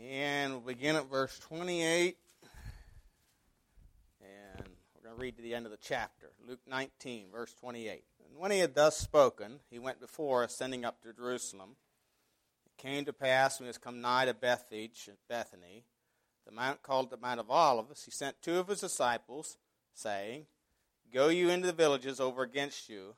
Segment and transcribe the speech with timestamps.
[0.00, 2.16] And we'll begin at verse 28.
[4.22, 6.30] And we're going to read to the end of the chapter.
[6.46, 8.02] Luke 19, verse 28.
[8.26, 11.76] And when he had thus spoken, he went before, ascending up to Jerusalem.
[12.64, 15.84] It came to pass, when he was come nigh to Bethphage, Bethany,
[16.46, 19.58] the mount called the Mount of Olives, he sent two of his disciples,
[19.92, 20.46] saying,
[21.12, 23.14] Go you into the villages over against you,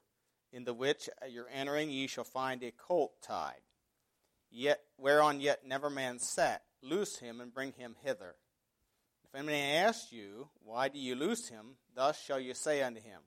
[0.53, 3.63] in the which you're entering ye shall find a colt tied
[4.55, 8.37] yet whereon yet never man sat, loose him and bring him hither.
[9.25, 11.77] If any man ask you, Why do you loose him?
[11.95, 13.21] Thus shall you say unto him,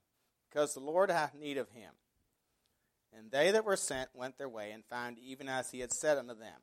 [0.49, 1.91] Because the Lord hath need of him.
[3.17, 6.17] And they that were sent went their way, and found even as he had said
[6.17, 6.61] unto them.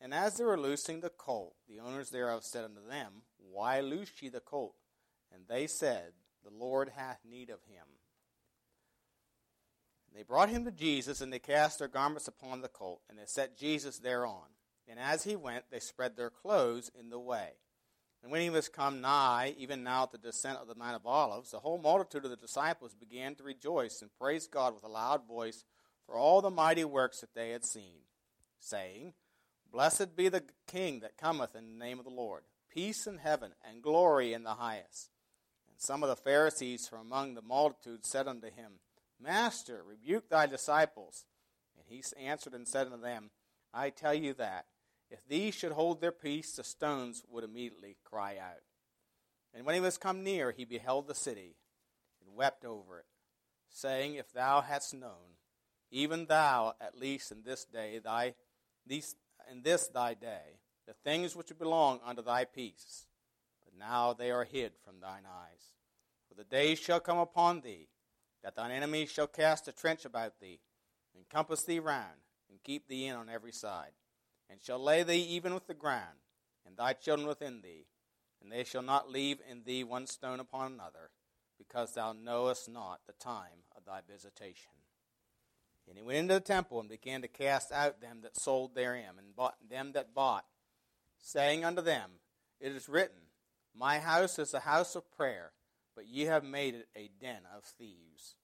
[0.00, 4.12] And as they were loosing the colt, the owners thereof said unto them, Why loose
[4.20, 4.74] ye the colt?
[5.32, 6.12] And they said,
[6.44, 7.84] The Lord hath need of him.
[10.14, 13.26] They brought him to Jesus, and they cast their garments upon the colt, and they
[13.26, 14.48] set Jesus thereon.
[14.88, 17.50] And as he went, they spread their clothes in the way.
[18.22, 21.06] And when he was come nigh, even now at the descent of the Mount of
[21.06, 24.88] Olives, the whole multitude of the disciples began to rejoice and praise God with a
[24.88, 25.64] loud voice
[26.04, 28.00] for all the mighty works that they had seen,
[28.58, 29.12] saying,
[29.70, 33.52] Blessed be the King that cometh in the name of the Lord, peace in heaven
[33.68, 35.10] and glory in the highest.
[35.68, 38.80] And some of the Pharisees from among the multitude said unto him,
[39.20, 41.24] Master, rebuke thy disciples.
[41.76, 43.30] And he answered and said unto them,
[43.72, 44.66] I tell you that,
[45.10, 48.62] if these should hold their peace, the stones would immediately cry out.
[49.54, 51.56] And when he was come near, he beheld the city,
[52.24, 53.06] and wept over it,
[53.70, 55.36] saying, If thou hadst known,
[55.90, 58.34] even thou, at least in this day, thy
[58.86, 59.16] these,
[59.50, 63.06] in this thy day, the things which belong unto thy peace,
[63.64, 65.74] but now they are hid from thine eyes.
[66.28, 67.88] For the days shall come upon thee,
[68.42, 70.60] that thine enemies shall cast a trench about thee,
[71.14, 73.92] and compass thee round, and keep thee in on every side,
[74.48, 76.18] and shall lay thee even with the ground,
[76.66, 77.86] and thy children within thee,
[78.42, 81.10] and they shall not leave in thee one stone upon another,
[81.58, 84.70] because thou knowest not the time of thy visitation.
[85.88, 89.18] And he went into the temple and began to cast out them that sold therein,
[89.18, 90.44] and bought them that bought,
[91.18, 92.12] saying unto them,
[92.60, 93.22] It is written,
[93.74, 95.52] My house is a house of prayer
[95.98, 98.36] but ye have made it a den of thieves.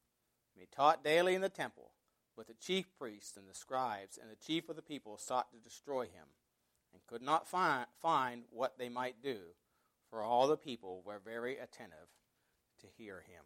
[0.52, 1.92] And he taught daily in the temple,
[2.36, 5.58] but the chief priests and the scribes and the chief of the people sought to
[5.58, 6.26] destroy him,
[6.92, 9.36] and could not find, find what they might do,
[10.10, 12.08] for all the people were very attentive
[12.80, 13.44] to hear him.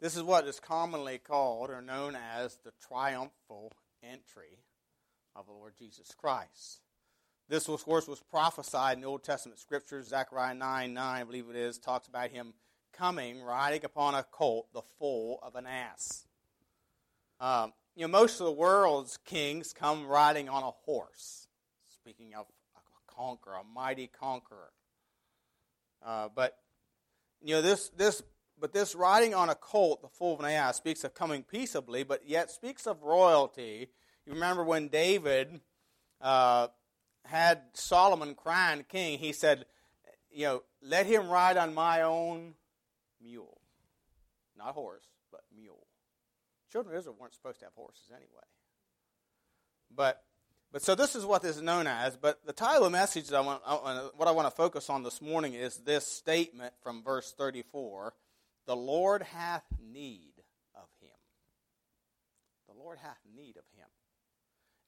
[0.00, 4.64] This is what is commonly called or known as the triumphal entry
[5.36, 6.80] of the Lord Jesus Christ.
[7.48, 10.08] This, of course, was prophesied in the Old Testament scriptures.
[10.08, 12.54] Zechariah 9 9, I believe it is, talks about him
[12.92, 16.26] coming riding upon a colt, the foal of an ass.
[17.40, 21.48] Um, you know, most of the world's kings come riding on a horse.
[21.88, 24.72] Speaking of a conqueror, a mighty conqueror.
[26.04, 26.58] Uh, but
[27.42, 28.22] you know this this
[28.58, 32.04] but this riding on a colt, the foal of an ass, speaks of coming peaceably,
[32.04, 33.88] but yet speaks of royalty.
[34.24, 35.60] You remember when David
[36.20, 36.68] uh,
[37.24, 39.66] had Solomon crying king, he said,
[40.30, 42.54] you know, let him ride on my own
[43.22, 43.60] mule.
[44.56, 45.86] Not horse, but mule.
[46.70, 48.44] Children of Israel weren't supposed to have horses anyway.
[49.94, 50.22] But
[50.72, 52.16] but so this is what this is known as.
[52.16, 53.62] But the title of the message that I want,
[54.16, 58.14] what I want to focus on this morning is this statement from verse 34:
[58.66, 60.32] "The Lord hath need
[60.74, 61.10] of him."
[62.68, 63.88] The Lord hath need of him.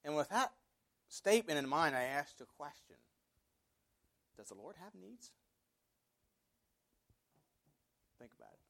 [0.04, 0.52] And with that
[1.14, 2.96] statement in mind, I asked a question
[4.36, 5.30] Does the Lord have needs?
[8.18, 8.60] Think about it.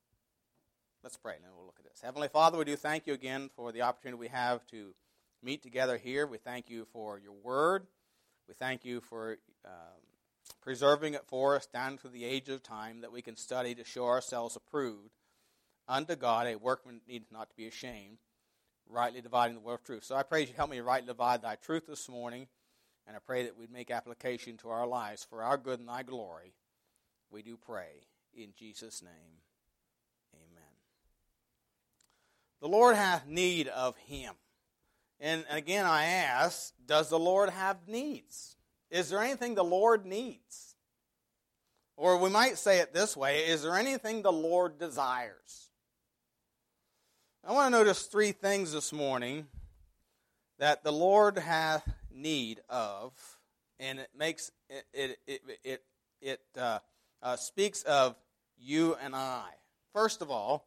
[1.03, 2.01] Let's pray, and then we'll look at this.
[2.03, 4.95] Heavenly Father, we do thank you again for the opportunity we have to
[5.43, 6.27] meet together here.
[6.27, 7.87] We thank you for your word.
[8.49, 10.01] We thank you for um,
[10.63, 13.85] preserving it for us down to the age of time that we can study to
[13.85, 15.11] show ourselves approved
[15.87, 18.19] unto God, a workman needs not to be ashamed
[18.89, 20.05] rightly dividing the word of truth.
[20.05, 22.47] So I pray you help me rightly divide thy truth this morning,
[23.07, 26.03] and I pray that we'd make application to our lives for our good and thy
[26.03, 26.55] glory.
[27.31, 29.41] We do pray in Jesus' name.
[30.35, 30.71] Amen.
[32.61, 34.35] The Lord hath need of him.
[35.21, 38.57] And again, I ask, does the Lord have needs?
[38.91, 40.75] Is there anything the Lord needs?
[41.97, 45.71] Or we might say it this way is there anything the Lord desires?
[47.47, 49.47] I want to notice three things this morning
[50.59, 53.13] that the Lord hath need of,
[53.79, 55.83] and it makes it it it it,
[56.23, 56.79] it uh,
[57.23, 58.17] uh, speaks of
[58.57, 59.45] you and I.
[59.93, 60.67] First of all,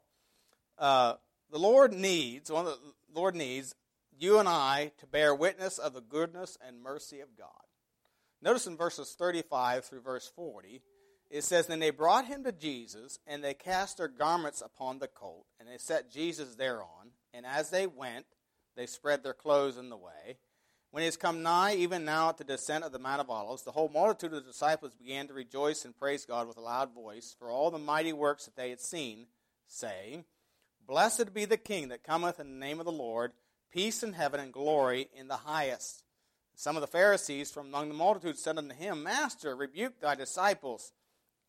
[0.78, 1.16] uh,
[1.50, 3.74] the Lord needs one of the Lord needs
[4.16, 7.50] you and I to bear witness of the goodness and mercy of God.
[8.40, 10.84] Notice in verses 35 through verse 40,
[11.30, 15.08] it says, Then they brought him to Jesus, and they cast their garments upon the
[15.08, 17.12] colt, and they set Jesus thereon.
[17.34, 18.26] And as they went,
[18.76, 20.38] they spread their clothes in the way.
[20.92, 23.64] When he has come nigh, even now at the descent of the Mount of Olives,
[23.64, 26.94] the whole multitude of the disciples began to rejoice and praise God with a loud
[26.94, 29.28] voice for all the mighty works that they had seen,
[29.68, 30.24] saying,
[30.88, 33.34] Blessed be the King that cometh in the name of the Lord,
[33.72, 36.04] peace in heaven and glory in the highest.
[36.56, 40.94] Some of the Pharisees from among the multitude said unto him, Master, rebuke thy disciples.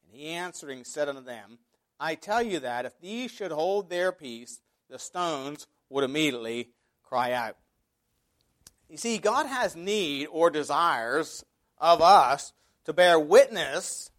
[0.09, 1.59] And he answering said unto them,
[2.01, 6.71] I tell you that if these should hold their peace, the stones would immediately
[7.03, 7.57] cry out.
[8.89, 11.45] You see, God has need or desires
[11.79, 12.53] of us
[12.85, 14.11] to bear witness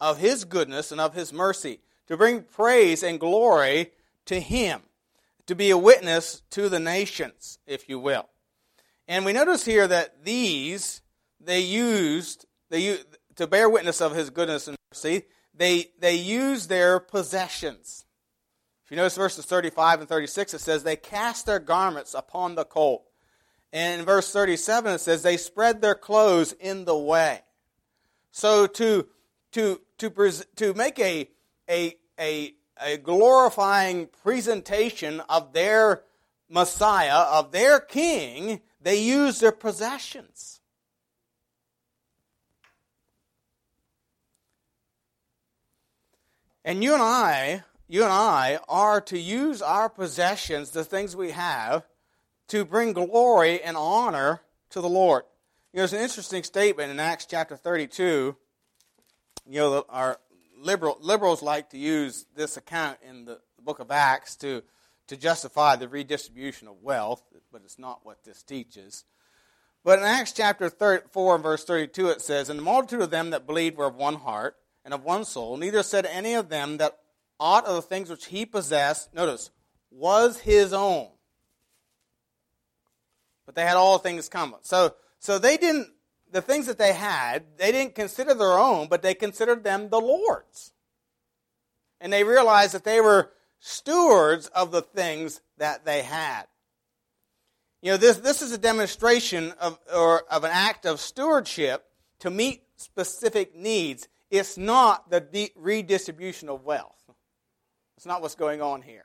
[0.00, 3.92] of His goodness and of His mercy, to bring praise and glory
[4.26, 4.82] to Him,
[5.46, 8.28] to be a witness to the nations, if you will.
[9.08, 11.00] And we notice here that these,
[11.40, 12.98] they used, they,
[13.36, 15.22] to bear witness of His goodness and mercy,
[15.54, 18.04] they, they used their possessions.
[18.84, 22.64] If you notice verses 35 and 36, it says, They cast their garments upon the
[22.64, 23.04] colt.
[23.72, 27.40] And in verse 37, it says, They spread their clothes in the way.
[28.30, 29.06] So to,
[29.52, 31.28] to, to, to make a,
[31.68, 36.02] a, a, a glorifying presentation of their
[36.48, 40.60] Messiah, of their king, they use their possessions.
[46.64, 51.32] And you and I you and I are to use our possessions, the things we
[51.32, 51.86] have,
[52.48, 54.40] to bring glory and honor
[54.70, 55.24] to the Lord.
[55.72, 58.36] You know, there's an interesting statement in Acts chapter 32.
[59.46, 60.18] You know, our
[60.58, 64.62] liberal, liberals like to use this account in the book of Acts to,
[65.08, 67.22] to justify the redistribution of wealth,
[67.52, 69.04] but it's not what this teaches.
[69.84, 73.30] But in Acts chapter 4 and verse 32, it says, And the multitude of them
[73.30, 75.56] that believed were of one heart and of one soul.
[75.56, 76.98] Neither said any of them that
[77.40, 79.50] aught of the things which he possessed, notice,
[79.90, 81.08] was his own.
[83.46, 84.60] But they had all things common.
[84.62, 85.88] So, so they didn't,
[86.30, 90.00] the things that they had, they didn't consider their own, but they considered them the
[90.00, 90.72] Lord's.
[92.00, 93.30] And they realized that they were
[93.60, 96.44] stewards of the things that they had.
[97.80, 101.84] You know, this, this is a demonstration of, or of an act of stewardship
[102.20, 104.08] to meet specific needs.
[104.34, 106.98] It's not the de- redistribution of wealth.
[107.96, 109.04] It's not what's going on here.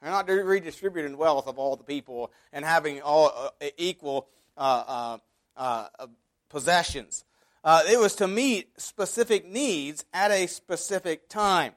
[0.00, 5.18] They're not redistributing wealth of all the people and having all uh, equal uh,
[5.54, 6.06] uh, uh
[6.48, 7.26] possessions.
[7.62, 11.74] Uh, it was to meet specific needs at a specific time.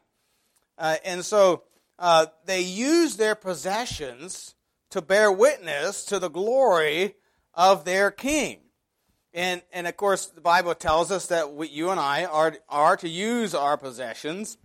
[0.77, 1.63] Uh, and so
[2.45, 4.55] they used their possessions
[4.91, 7.15] to bear witness to the glory
[7.53, 8.62] of their king.
[9.33, 12.95] And, and of course, the Bible tells us that we, you and I are, are
[12.97, 14.57] to use our possessions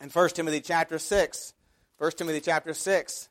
[0.00, 1.52] in 1 Timothy chapter 6.
[1.98, 3.28] 1 Timothy chapter 6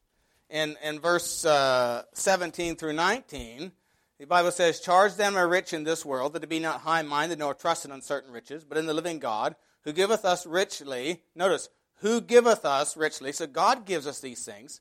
[0.50, 3.72] and, and verse uh, 17 through 19,
[4.20, 7.02] the Bible says, Charge them are rich in this world, that they be not high
[7.02, 11.24] minded nor trust in uncertain riches, but in the living God, who giveth us richly.
[11.36, 13.32] Notice, who giveth us richly.
[13.32, 14.80] So God gives us these things.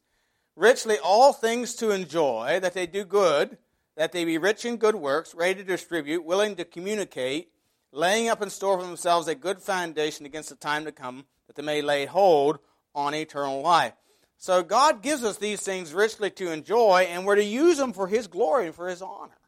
[0.55, 3.57] Richly all things to enjoy, that they do good,
[3.97, 7.49] that they be rich in good works, ready to distribute, willing to communicate,
[7.93, 11.57] laying up in store for themselves a good foundation against the time to come that
[11.57, 12.59] they may lay hold
[12.95, 13.93] on eternal life.
[14.39, 18.09] So God gives us these things richly to enjoy, and we're to use them for
[18.09, 19.39] His glory and for His honor.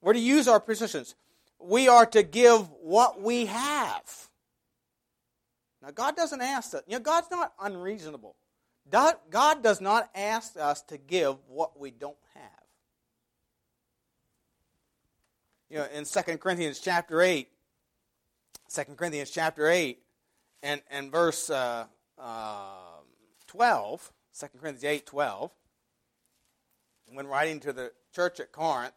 [0.00, 1.14] We're to use our positions.
[1.60, 4.28] We are to give what we have.
[5.82, 8.36] Now, God doesn't ask us, you know, God's not unreasonable.
[8.90, 12.63] God does not ask us to give what we don't have.
[15.74, 17.48] You know, in 2 Corinthians chapter 8,
[18.72, 19.98] 2 Corinthians chapter 8,
[20.62, 22.76] and, and verse uh, uh,
[23.48, 25.50] 12, 2 Corinthians 8 12,
[27.14, 28.94] when writing to the church at Corinth,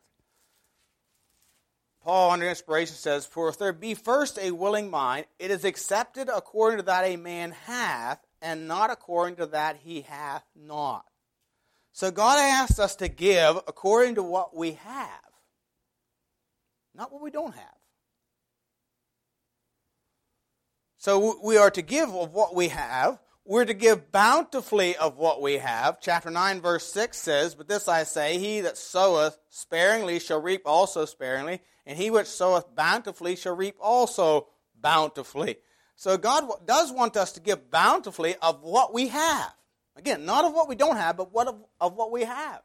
[2.04, 6.30] Paul, under inspiration, says, For if there be first a willing mind, it is accepted
[6.30, 11.08] according to that a man hath, and not according to that he hath not.
[11.92, 15.27] So God asks us to give according to what we have,
[16.98, 17.78] not what we don't have.
[20.98, 23.20] So we are to give of what we have.
[23.46, 26.02] We're to give bountifully of what we have.
[26.02, 30.64] Chapter 9, verse 6 says, But this I say, he that soweth sparingly shall reap
[30.66, 34.48] also sparingly, and he which soweth bountifully shall reap also
[34.82, 35.58] bountifully.
[35.96, 39.54] So God does want us to give bountifully of what we have.
[39.96, 42.62] Again, not of what we don't have, but what of, of what we have.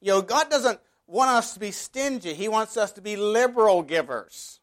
[0.00, 2.34] You know, God doesn't want us to be stingy.
[2.34, 4.60] He wants us to be liberal givers.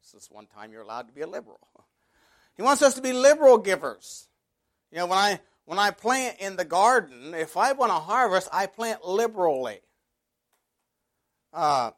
[0.00, 1.60] This is one time you're allowed to be a liberal.
[2.56, 4.28] He wants us to be liberal givers.
[4.90, 8.48] You know, when I when I plant in the garden, if I want to harvest,
[8.52, 9.80] I plant liberally.
[11.52, 11.92] Because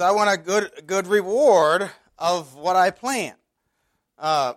[0.00, 3.36] uh, I want a good good reward of what I plant.
[4.18, 4.54] Uh,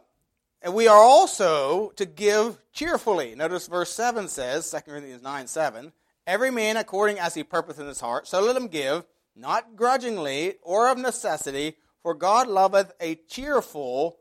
[0.61, 3.35] and we are also to give cheerfully.
[3.35, 5.93] Notice verse 7 says, 2 Corinthians 9 7,
[6.27, 9.03] Every man according as he purposeth in his heart, so let him give,
[9.35, 14.19] not grudgingly or of necessity, for God loveth a cheerful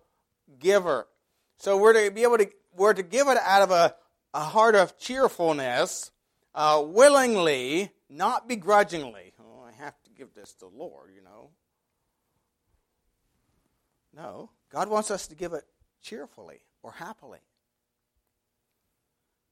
[0.59, 1.07] giver.
[1.59, 3.95] So we're to be able to we're to give it out of a,
[4.33, 6.11] a heart of cheerfulness,
[6.55, 9.33] uh, willingly, not begrudgingly.
[9.41, 11.51] Oh, I have to give this to the Lord, you know.
[14.15, 15.65] No, God wants us to give it
[16.03, 17.39] cheerfully or happily.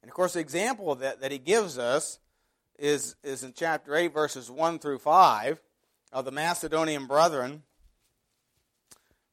[0.02, 2.18] And of course, the example that, that he gives us
[2.78, 5.60] is, is in chapter 8, verses 1 through 5
[6.12, 7.62] of the Macedonian brethren,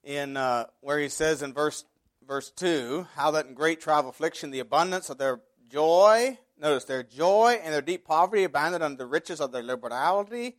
[0.04, 1.86] in uh, where he says in verse,
[2.28, 6.86] verse 2 how that in great trial of affliction the abundance of their joy, notice
[6.86, 10.58] their joy and their deep poverty abounded unto the riches of their liberality.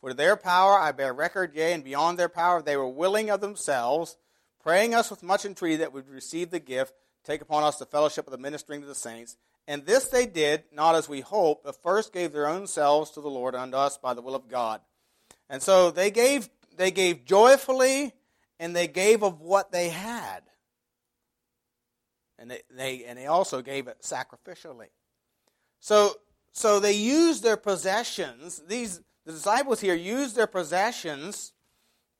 [0.00, 3.40] For their power I bear record, yea, and beyond their power they were willing of
[3.40, 4.16] themselves
[4.62, 7.86] praying us with much entreaty that we would receive the gift, take upon us the
[7.86, 9.36] fellowship of the ministering to the saints.
[9.68, 13.20] And this they did, not as we hoped, but first gave their own selves to
[13.20, 14.80] the Lord unto us by the will of God.
[15.48, 18.12] And so they gave, they gave joyfully,
[18.58, 20.42] and they gave of what they had.
[22.38, 24.88] And they, they, and they also gave it sacrificially.
[25.78, 26.14] So,
[26.52, 28.62] so they used their possessions.
[28.66, 31.52] These the disciples here used their possessions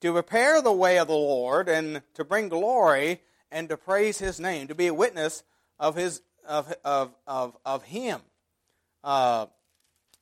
[0.02, 4.40] to prepare the way of the Lord and to bring glory and to praise his
[4.40, 5.44] name, to be a witness
[5.78, 8.20] of his of of of, of him.
[9.04, 9.46] Uh,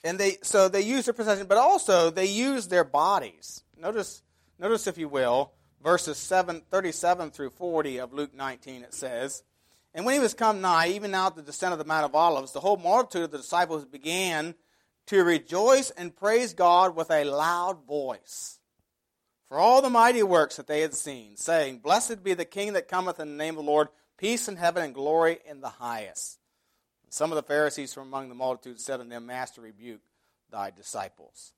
[0.05, 3.65] and they so they use their possession, but also they use their bodies.
[3.77, 4.23] Notice
[4.59, 9.43] notice if you will, verses 7, 37 through 40 of Luke 19, it says,
[9.95, 12.15] And when he was come nigh, even now at the descent of the Mount of
[12.15, 14.55] Olives, the whole multitude of the disciples began
[15.07, 18.60] to rejoice and praise God with a loud voice
[19.51, 22.87] for all the mighty works that they had seen, saying, Blessed be the King that
[22.87, 26.39] cometh in the name of the Lord, peace in heaven and glory in the highest.
[27.09, 30.03] some of the Pharisees from among the multitude said unto them, Master, rebuke
[30.53, 31.53] thy disciples.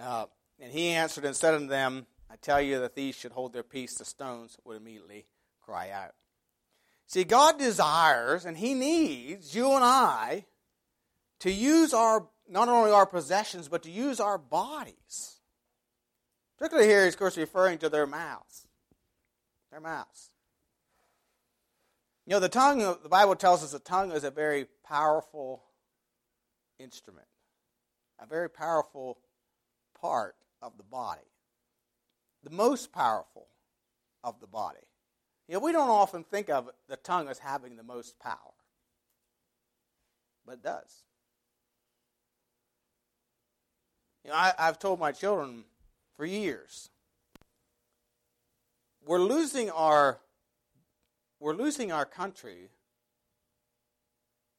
[0.00, 0.26] Uh,
[0.60, 3.64] and he answered and said unto them, I tell you that these should hold their
[3.64, 5.26] peace, the stones would immediately
[5.60, 6.14] cry out.
[7.08, 10.46] See, God desires and He needs you and I
[11.40, 15.40] to use our not only our possessions, but to use our bodies
[16.62, 18.68] Particularly here, he's, of course, referring to their mouths.
[19.72, 20.30] Their mouths.
[22.24, 25.64] You know, the tongue, the Bible tells us the tongue is a very powerful
[26.78, 27.26] instrument,
[28.20, 29.18] a very powerful
[30.00, 31.26] part of the body.
[32.44, 33.48] The most powerful
[34.22, 34.86] of the body.
[35.48, 38.54] You know, we don't often think of the tongue as having the most power,
[40.46, 41.02] but it does.
[44.24, 45.64] You know, I, have told my children
[46.22, 46.88] for years.
[49.04, 50.20] We're losing our
[51.40, 52.68] we're losing our country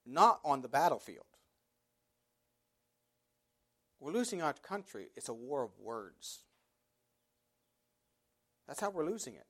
[0.05, 1.23] not on the battlefield.
[4.01, 5.05] We're losing our country.
[5.15, 6.39] It's a war of words.
[8.67, 9.45] That's how we're losing it.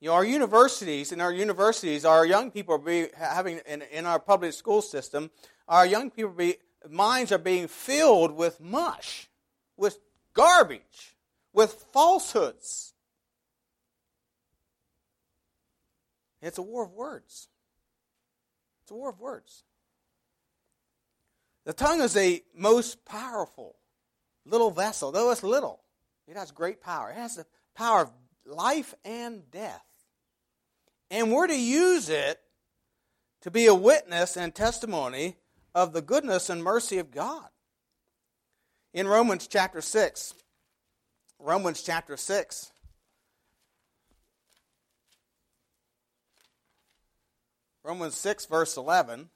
[0.00, 4.06] You know, our universities, in our universities, our young people are be having in, in
[4.06, 5.30] our public school system,
[5.68, 6.54] our young people be,
[6.88, 9.28] minds are being filled with mush,
[9.76, 9.98] with
[10.34, 11.16] garbage,
[11.52, 12.92] with falsehoods.
[16.42, 17.48] It's a war of words.
[18.82, 19.62] It's a war of words.
[21.64, 23.76] The tongue is a most powerful
[24.44, 25.80] little vessel, though it's little.
[26.28, 27.10] It has great power.
[27.10, 28.10] It has the power of
[28.44, 29.86] life and death.
[31.10, 32.40] And we're to use it
[33.42, 35.36] to be a witness and testimony
[35.74, 37.48] of the goodness and mercy of God
[38.94, 40.34] in Romans chapter 6.
[41.40, 42.70] Romans chapter 6.
[47.82, 49.28] Romans 6, verse 11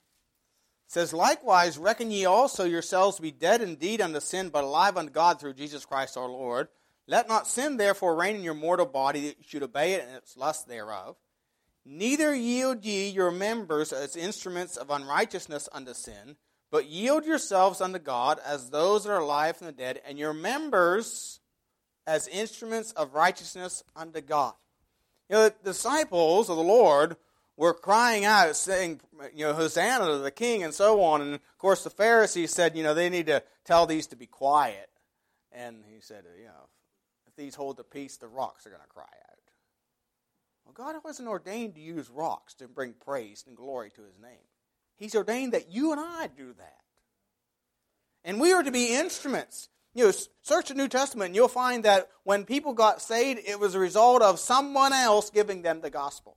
[0.87, 5.13] says, Likewise, reckon ye also yourselves to be dead indeed unto sin, but alive unto
[5.13, 6.69] God through Jesus Christ our Lord.
[7.07, 10.15] Let not sin therefore reign in your mortal body, that you should obey it in
[10.15, 11.17] its lust thereof.
[11.85, 16.37] Neither yield ye your members as instruments of unrighteousness unto sin,
[16.71, 20.35] but yield yourselves unto God as those that are alive from the dead, and your
[20.35, 21.41] members
[22.07, 24.55] as instruments of righteousness unto God.
[25.29, 27.17] You know, the disciples of the Lord
[27.57, 29.01] were crying out, saying,
[29.35, 31.21] you know, Hosanna to the king and so on.
[31.21, 34.27] And of course, the Pharisees said, you know, they need to tell these to be
[34.27, 34.89] quiet.
[35.53, 36.69] And he said, you know,
[37.27, 39.39] if these hold the peace, the rocks are going to cry out.
[40.65, 44.47] Well, God wasn't ordained to use rocks to bring praise and glory to his name.
[44.99, 46.79] He's ordained that you and I do that.
[48.25, 49.69] And we are to be instruments.
[49.95, 50.13] You know,
[50.43, 53.79] search the New Testament and you'll find that when people got saved, it was a
[53.79, 56.37] result of someone else giving them the gospel.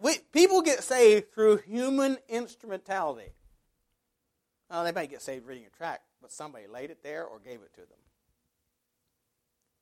[0.00, 3.32] We, people get saved through human instrumentality.
[4.70, 7.60] Well, they might get saved reading a tract, but somebody laid it there or gave
[7.60, 7.98] it to them.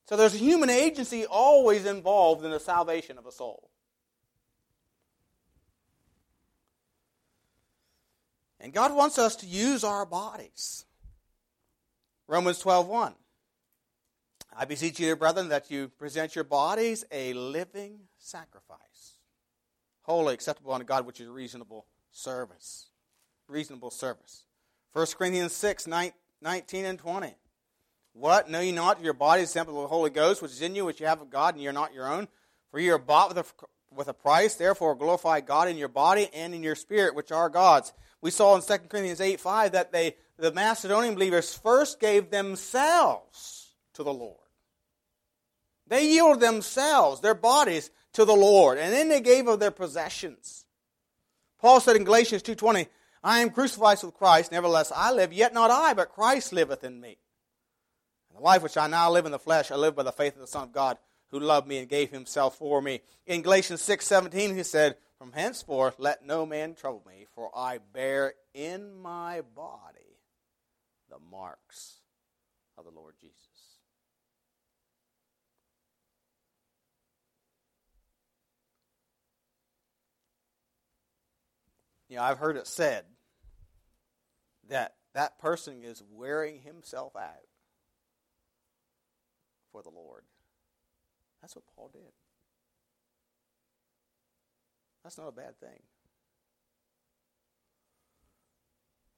[0.09, 3.71] So there's a human agency always involved in the salvation of a soul.
[8.63, 10.87] And God wants us to use our bodies.
[12.29, 13.17] Romans 12:1.
[14.55, 19.17] I beseech you, dear brethren, that you present your bodies a living sacrifice,
[20.03, 22.91] holy, acceptable unto God, which is reasonable service.
[23.49, 24.45] Reasonable service.
[24.93, 27.35] 1 Corinthians 6, 19 and 20.
[28.13, 28.49] What?
[28.49, 30.75] Know ye not your body is the temple of the Holy Ghost, which is in
[30.75, 32.29] you, which you have of God, and ye are not your own?
[32.71, 36.29] For ye are bought with a, with a price, therefore glorify God in your body
[36.35, 37.93] and in your spirit, which are God's.
[38.21, 43.75] We saw in 2 Corinthians 8, 5 that they, the Macedonian believers first gave themselves
[43.95, 44.37] to the Lord.
[45.89, 50.65] They yielded themselves, their bodies, to the Lord, and then they gave of their possessions.
[51.59, 52.87] Paul said in Galatians 2.20,
[53.25, 57.01] I am crucified with Christ, nevertheless I live, yet not I, but Christ liveth in
[57.01, 57.19] me.
[58.29, 60.35] And the life which I now live in the flesh, I live by the faith
[60.35, 60.99] of the Son of God,
[61.33, 63.01] who loved me and gave himself for me.
[63.27, 68.35] In Galatians 6:17 he said, "From henceforth let no man trouble me, for I bear
[68.55, 70.21] in my body
[71.09, 72.03] the marks
[72.77, 73.81] of the Lord Jesus."
[82.09, 83.07] You know, I've heard it said
[84.65, 87.49] that that person is wearing himself out
[89.71, 90.27] for the Lord.
[91.43, 92.13] That's what Paul did.
[95.03, 95.83] That's not a bad thing.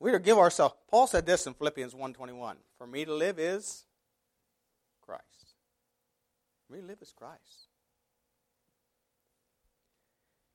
[0.01, 0.75] We're to give ourselves.
[0.91, 2.57] Paul said this in Philippians 1.21.
[2.79, 3.85] For me to live is
[5.03, 5.55] Christ.
[6.67, 7.69] For me to live is Christ.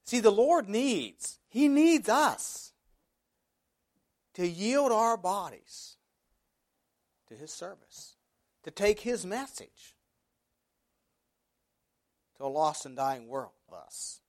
[0.06, 2.74] See, the Lord needs, He needs us
[4.34, 5.98] to yield our bodies
[7.28, 8.16] to His service,
[8.64, 9.96] to take His message
[12.40, 14.22] to a lost and dying world of us.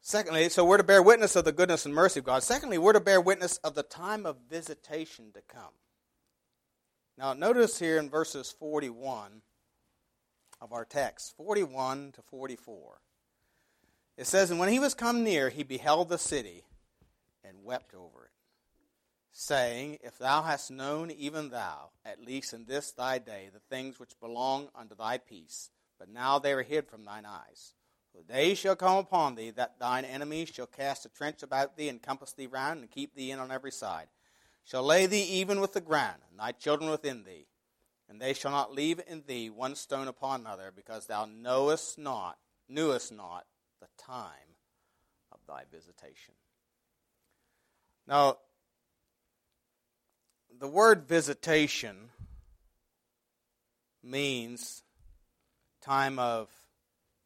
[0.00, 2.42] Secondly, so we're to bear witness of the goodness and mercy of God.
[2.42, 5.74] Secondly, we're to bear witness of the time of visitation to come.
[7.18, 9.42] Now, notice here in verses 41
[10.62, 13.00] of our text, 41 to 44.
[14.16, 16.64] It says, And when he was come near, he beheld the city
[17.44, 18.32] and wept over it,
[19.38, 23.98] saying, If thou hast known, even thou, at least in this thy day, the things
[23.98, 27.74] which belong unto thy peace, but now they are hid from thine eyes.
[28.14, 31.88] The day shall come upon thee that thine enemies shall cast a trench about thee,
[31.88, 34.08] and compass thee round, and keep thee in on every side,
[34.64, 37.46] shall lay thee even with the ground, and thy children within thee
[38.08, 42.38] and they shall not leave in thee one stone upon another, because thou knowest not,
[42.68, 43.44] knewest not
[43.80, 44.56] the time
[45.30, 46.34] of thy visitation.
[48.06, 48.38] Now,
[50.58, 51.96] the word visitation
[54.02, 54.82] means
[55.80, 56.48] time of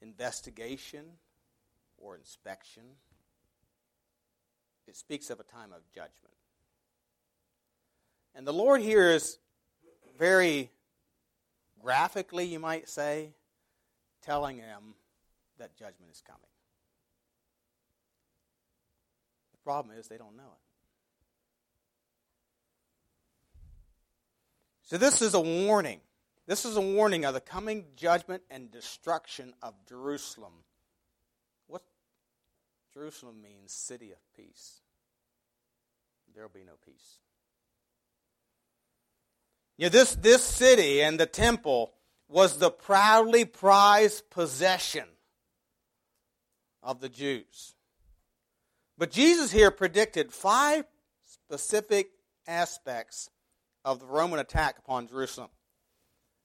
[0.01, 1.05] investigation
[1.97, 2.83] or inspection.
[4.87, 6.35] It speaks of a time of judgment.
[8.35, 9.39] And the Lord here is
[10.19, 10.71] very
[11.81, 13.31] graphically, you might say,
[14.23, 14.95] telling them
[15.59, 16.41] that judgment is coming.
[19.53, 20.62] The problem is they don't know it.
[24.93, 26.03] So, this is a warning.
[26.47, 30.53] This is a warning of the coming judgment and destruction of Jerusalem.
[31.67, 31.81] What
[32.93, 34.83] Jerusalem means city of peace.
[36.35, 37.21] There will be no peace.
[39.79, 41.95] You know, this, this city and the temple
[42.29, 45.07] was the proudly prized possession
[46.83, 47.77] of the Jews.
[48.99, 50.85] But Jesus here predicted five
[51.25, 52.11] specific
[52.47, 53.31] aspects
[53.85, 55.51] of the Roman attack upon Jerusalem.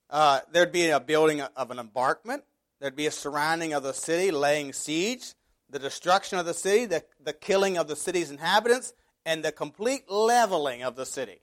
[0.09, 2.43] Uh, there'd be a building of an embankment.
[2.79, 5.33] There'd be a surrounding of the city, laying siege,
[5.69, 8.93] the destruction of the city, the, the killing of the city's inhabitants,
[9.25, 11.41] and the complete leveling of the city.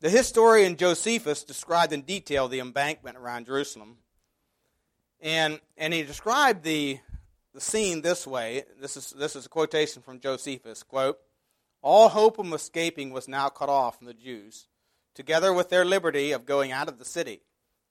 [0.00, 3.96] The historian Josephus described in detail the embankment around Jerusalem.
[5.20, 7.00] And, and he described the,
[7.54, 8.64] the scene this way.
[8.80, 10.82] This is, this is a quotation from Josephus.
[10.82, 11.18] Quote,
[11.82, 14.68] All hope of escaping was now cut off from the Jews,
[15.14, 17.42] together with their liberty of going out of the city.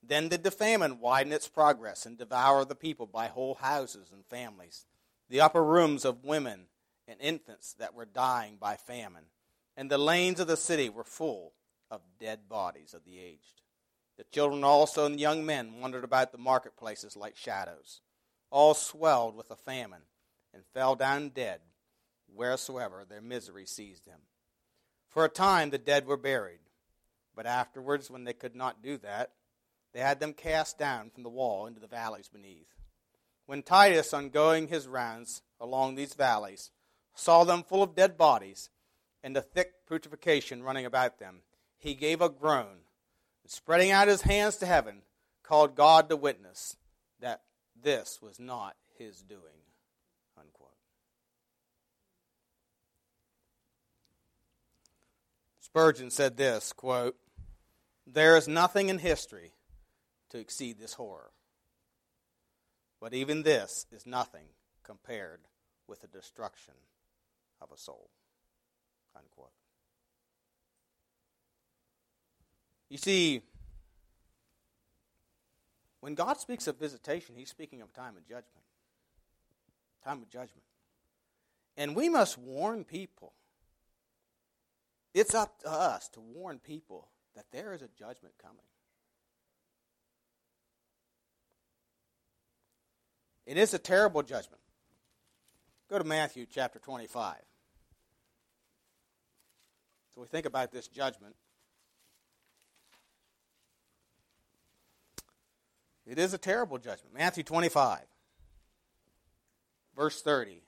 [0.02, 4.24] Then did the famine widen its progress and devour the people by whole houses and
[4.26, 4.86] families,
[5.28, 6.66] the upper rooms of women
[7.06, 9.24] and infants that were dying by famine,
[9.76, 11.52] and the lanes of the city were full
[11.90, 13.62] of dead bodies of the aged.
[14.18, 18.00] The children also and young men wandered about the marketplaces like shadows.
[18.50, 20.02] All swelled with a famine
[20.54, 21.60] and fell down dead
[22.34, 24.20] wheresoever their misery seized them.
[25.08, 26.60] For a time the dead were buried,
[27.34, 29.32] but afterwards, when they could not do that,
[29.92, 32.74] they had them cast down from the wall into the valleys beneath.
[33.46, 36.70] When Titus, on going his rounds along these valleys,
[37.14, 38.70] saw them full of dead bodies
[39.22, 41.42] and the thick putrefaction running about them,
[41.78, 42.84] he gave a groan,
[43.42, 45.02] and spreading out his hands to heaven,
[45.42, 46.76] called God to witness
[47.20, 47.42] that
[47.82, 49.62] this was not his doing.
[50.38, 50.68] Unquote.
[55.60, 57.16] Spurgeon said this quote,
[58.06, 59.52] There is nothing in history
[60.30, 61.30] to exceed this horror.
[63.00, 64.46] But even this is nothing
[64.82, 65.40] compared
[65.86, 66.74] with the destruction
[67.60, 68.10] of a soul.
[69.16, 69.52] Unquote.
[72.88, 73.42] You see,
[76.08, 78.64] when God speaks of visitation, he's speaking of time of judgment.
[80.02, 80.64] Time of judgment.
[81.76, 83.34] And we must warn people.
[85.12, 88.56] It's up to us to warn people that there is a judgment coming.
[93.44, 94.62] It is a terrible judgment.
[95.90, 97.36] Go to Matthew chapter 25.
[100.14, 101.36] So we think about this judgment.
[106.08, 107.14] It is a terrible judgment.
[107.14, 108.00] Matthew 25,
[109.94, 110.62] verse 30.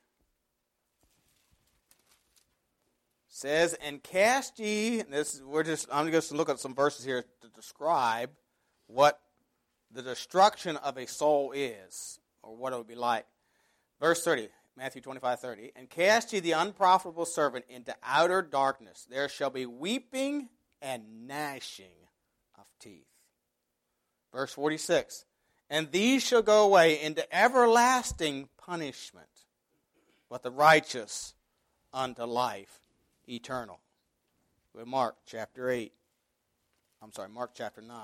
[3.41, 7.49] says, And cast ye, this we're just I'm just look at some verses here to
[7.49, 8.31] describe
[8.87, 9.19] what
[9.91, 13.25] the destruction of a soul is, or what it would be like.
[13.99, 15.73] Verse 30, Matthew 25, 30.
[15.75, 19.07] And cast ye the unprofitable servant into outer darkness.
[19.11, 20.49] There shall be weeping
[20.83, 21.87] and gnashing
[22.59, 23.07] of teeth.
[24.33, 25.25] Verse 46
[25.71, 29.29] and these shall go away into everlasting punishment,
[30.29, 31.35] but the righteous
[31.95, 32.81] unto life
[33.29, 33.79] eternal.
[34.75, 35.93] With Mark chapter 8.
[37.03, 37.97] I'm sorry, Mark chapter 9.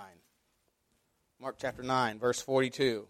[1.40, 3.06] Mark chapter 9, verse 42.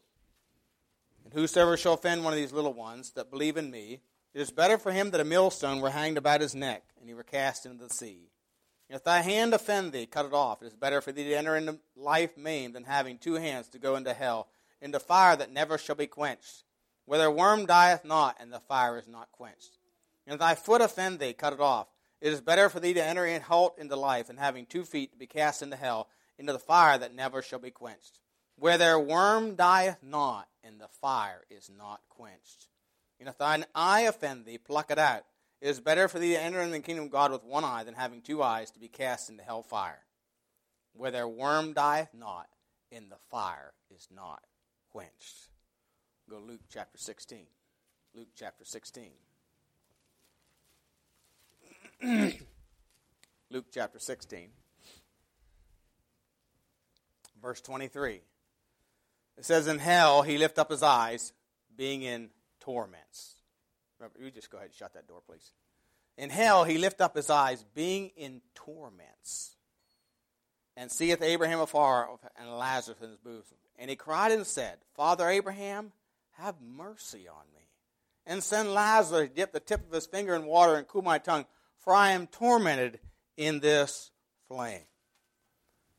[1.24, 4.00] And whosoever shall offend one of these little ones that believe in me,
[4.34, 7.14] it is better for him that a millstone were hanged about his neck, and he
[7.14, 8.30] were cast into the sea.
[8.88, 10.62] If thy hand offend thee, cut it off.
[10.62, 13.78] It is better for thee to enter into life maimed than having two hands to
[13.78, 14.48] go into hell,
[14.80, 16.62] into fire that never shall be quenched,
[17.04, 19.78] where the worm dieth not, and the fire is not quenched.
[20.26, 21.88] And if thy foot offend thee, cut it off.
[22.20, 25.12] It is better for thee to enter in halt into life than having two feet
[25.12, 28.20] to be cast into hell, into the fire that never shall be quenched,
[28.56, 32.68] where their worm dieth not, and the fire is not quenched.
[33.18, 35.24] And if thine eye offend thee, pluck it out.
[35.60, 37.84] It is better for thee to enter in the kingdom of God with one eye
[37.84, 40.04] than having two eyes to be cast into hell fire,
[40.92, 42.48] where their worm dieth not,
[42.92, 44.42] and the fire is not
[44.90, 45.48] quenched.
[46.28, 47.46] Go Luke chapter 16.
[48.14, 49.10] Luke chapter 16.
[53.50, 54.48] Luke chapter 16.
[57.40, 58.20] Verse 23.
[59.38, 61.32] It says, In hell he lift up his eyes,
[61.76, 63.35] being in torments.
[63.98, 65.52] Remember, you just go ahead and shut that door, please.
[66.18, 69.56] In hell he lift up his eyes, being in torments,
[70.76, 73.56] and seeth Abraham afar and Lazarus in his bosom.
[73.78, 75.92] And he cried and said, Father Abraham,
[76.38, 77.62] have mercy on me.
[78.26, 81.18] And send Lazarus to dip the tip of his finger in water and cool my
[81.18, 81.46] tongue,
[81.78, 82.98] for I am tormented
[83.36, 84.10] in this
[84.48, 84.80] flame.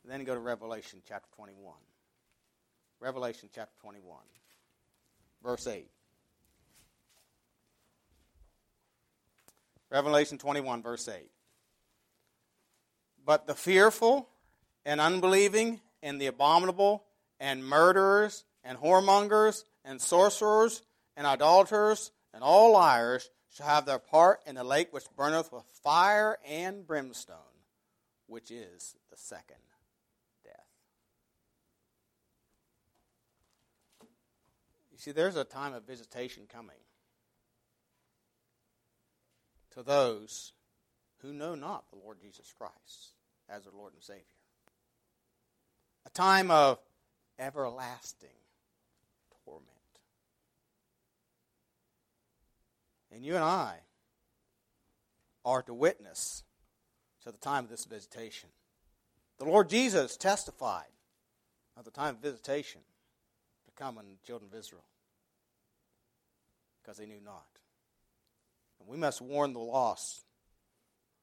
[0.04, 1.74] then go to Revelation chapter 21.
[3.00, 4.18] Revelation chapter 21,
[5.44, 5.88] verse 8.
[9.98, 11.28] Revelation 21, verse 8.
[13.26, 14.30] But the fearful
[14.86, 17.04] and unbelieving and the abominable
[17.40, 20.84] and murderers and whoremongers and sorcerers
[21.16, 25.64] and idolaters and all liars shall have their part in the lake which burneth with
[25.82, 27.58] fire and brimstone,
[28.28, 29.58] which is the second
[30.44, 30.54] death.
[34.92, 36.78] You see, there's a time of visitation coming
[39.78, 40.54] to those
[41.22, 43.14] who know not the Lord Jesus Christ.
[43.48, 44.24] as their Lord and Savior.
[46.06, 46.80] A time of
[47.40, 48.30] everlasting
[49.46, 49.70] torment.
[53.12, 53.78] And you and I
[55.46, 56.44] are to witness
[57.24, 58.50] to the time of this visitation.
[59.38, 60.86] The Lord Jesus testified
[61.78, 62.82] at the time of visitation
[63.66, 64.84] to come on the children of Israel
[66.82, 67.57] because they knew not.
[68.80, 70.26] And we must warn the lost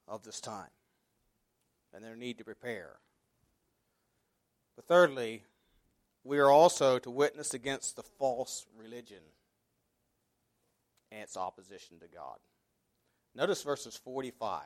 [0.06, 0.70] of this time
[1.94, 2.96] and their need to prepare.
[4.76, 5.44] But thirdly,
[6.24, 9.22] we are also to witness against the false religion
[11.12, 12.38] and its opposition to God.
[13.34, 14.62] Notice verses 45,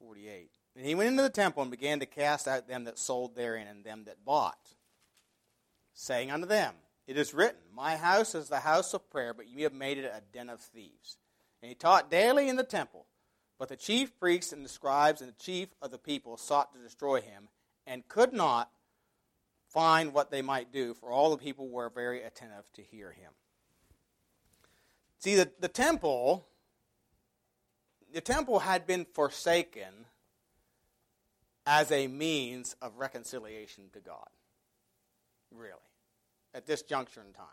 [0.00, 0.50] 48.
[0.76, 3.68] And he went into the temple and began to cast out them that sold therein
[3.68, 4.74] and them that bought,
[5.92, 6.74] saying unto them,
[7.06, 10.04] It is written, My house is the house of prayer, but ye have made it
[10.04, 11.18] a den of thieves.
[11.64, 13.06] And he taught daily in the temple.
[13.58, 16.78] But the chief priests and the scribes and the chief of the people sought to
[16.78, 17.48] destroy him,
[17.86, 18.70] and could not
[19.70, 23.32] find what they might do, for all the people were very attentive to hear him.
[25.20, 26.44] See, the, the temple,
[28.12, 30.04] the temple had been forsaken
[31.64, 34.28] as a means of reconciliation to God.
[35.50, 35.72] Really.
[36.52, 37.46] At this juncture in time.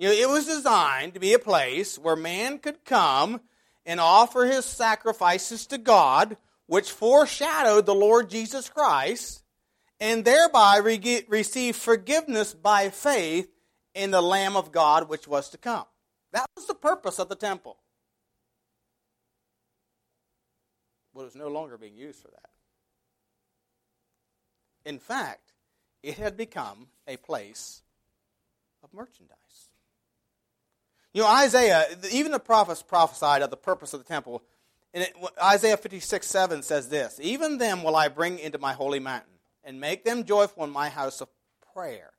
[0.00, 3.42] You know, it was designed to be a place where man could come
[3.84, 9.42] and offer his sacrifices to God, which foreshadowed the Lord Jesus Christ,
[10.00, 13.50] and thereby re- receive forgiveness by faith
[13.94, 15.84] in the Lamb of God which was to come.
[16.32, 17.76] That was the purpose of the temple.
[21.14, 22.48] But it was no longer being used for that.
[24.86, 25.52] In fact,
[26.02, 27.82] it had become a place
[28.82, 29.69] of merchandise.
[31.12, 34.42] You know, Isaiah, even the prophets prophesied of the purpose of the temple.
[34.94, 39.00] And it, Isaiah 56, 7 says this Even them will I bring into my holy
[39.00, 39.32] mountain,
[39.64, 41.28] and make them joyful in my house of
[41.74, 42.10] prayer.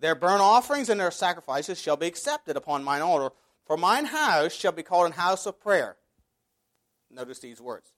[0.00, 4.52] Their burnt offerings and their sacrifices shall be accepted upon mine altar, for mine house
[4.52, 5.96] shall be called an house of prayer.
[7.10, 7.92] Notice these words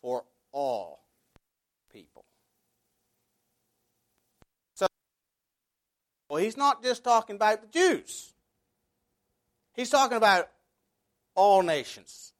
[0.00, 1.04] for all
[1.92, 2.24] people.
[4.74, 4.86] So,
[6.28, 8.34] well, he's not just talking about the Jews.
[9.74, 10.48] He's talking about
[11.34, 12.32] all nations.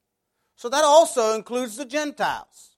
[0.55, 2.75] So that also includes the Gentiles.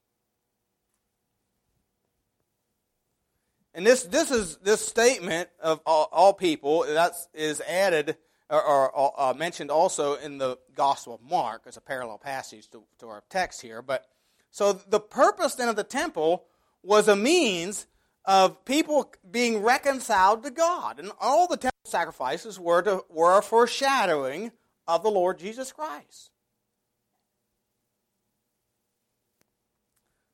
[3.73, 8.15] And this, this is this statement of all, all people that is added
[8.49, 12.83] or, or uh, mentioned also in the Gospel of Mark as a parallel passage to,
[12.99, 13.81] to our text here.
[13.81, 14.05] But
[14.49, 16.45] so the purpose then of the temple
[16.83, 17.87] was a means
[18.23, 20.99] of people being reconciled to God.
[20.99, 24.51] And all the temple sacrifices were, to, were a foreshadowing
[24.87, 26.31] of the Lord Jesus Christ.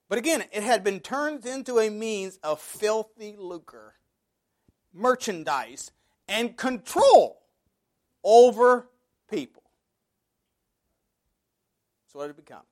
[0.10, 3.96] But again, it had been turned into a means of filthy lucre,
[4.94, 5.92] merchandise,
[6.28, 7.42] and control
[8.24, 8.90] over
[9.30, 9.64] people.
[12.12, 12.64] So what it become?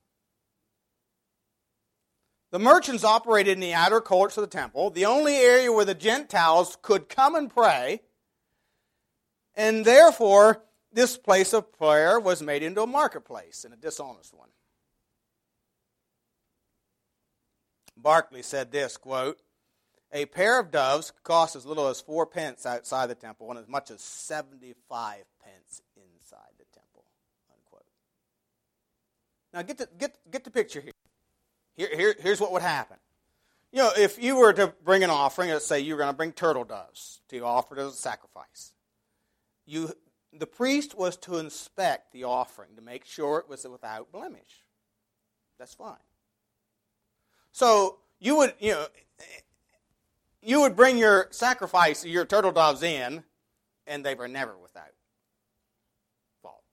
[2.51, 5.93] The merchants operated in the outer courts of the temple, the only area where the
[5.93, 8.01] Gentiles could come and pray,
[9.55, 14.49] and therefore this place of prayer was made into a marketplace and a dishonest one.
[17.95, 19.39] Barclay said this quote,
[20.11, 23.67] a pair of doves cost as little as four pence outside the temple and as
[23.67, 27.05] much as 75 pence inside the temple.
[27.53, 27.85] Unquote.
[29.53, 30.93] Now get the, get, get the picture here.
[31.75, 32.15] Here, here.
[32.19, 32.97] Here's what would happen.
[33.71, 36.17] You know, if you were to bring an offering, let's say you were going to
[36.17, 38.73] bring turtle doves to offer as a sacrifice,
[39.69, 39.93] you,
[40.33, 44.65] the priest was to inspect the offering to make sure it was without blemish.
[45.59, 45.95] That's fine.
[47.51, 48.87] So you would, you know,
[50.41, 53.23] you would bring your sacrifice, your turtle doves in,
[53.85, 54.91] and they were never without
[56.41, 56.63] fault.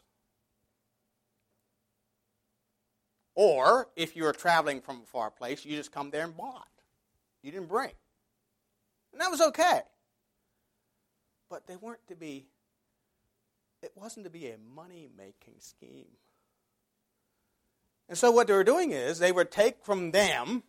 [3.35, 6.69] Or if you were traveling from a far place, you just come there and bought.
[7.43, 7.93] You didn't bring.
[9.13, 9.81] And that was okay.
[11.51, 12.47] But they weren't to be,
[13.83, 16.09] it wasn't to be a money making scheme.
[18.09, 20.63] And so what they were doing is they would take from them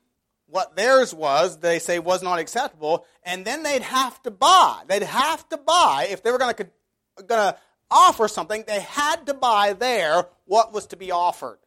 [0.48, 4.82] what theirs was, they say was not acceptable, and then they'd have to buy.
[4.88, 6.56] They'd have to buy if they were going
[7.28, 7.58] to
[7.92, 8.64] offer something.
[8.66, 11.60] They had to buy there what was to be offered.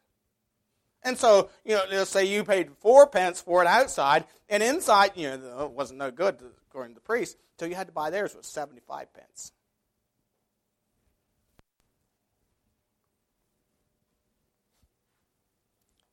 [1.03, 5.11] And so, you know, let's say you paid four pence for it outside, and inside,
[5.15, 6.37] you know, it wasn't no good
[6.69, 9.51] according to the priest, so you had to buy theirs was seventy-five pence.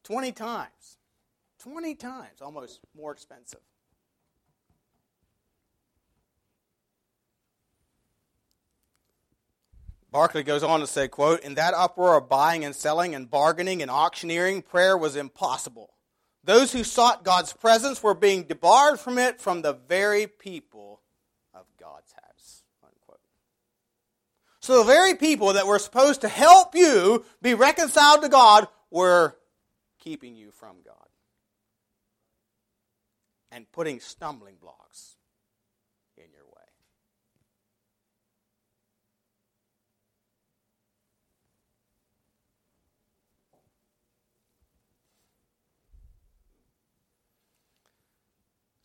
[0.09, 0.97] 20 times.
[1.59, 3.61] 20 times almost more expensive.
[10.11, 13.83] Barclay goes on to say, quote, In that uproar of buying and selling and bargaining
[13.83, 15.93] and auctioneering, prayer was impossible.
[16.43, 21.03] Those who sought God's presence were being debarred from it from the very people
[21.53, 22.63] of God's house.
[22.83, 23.21] Unquote.
[24.61, 29.38] So the very people that were supposed to help you be reconciled to God were
[29.99, 31.09] keeping you from God
[33.51, 35.17] and putting stumbling blocks
[36.17, 36.69] in your way.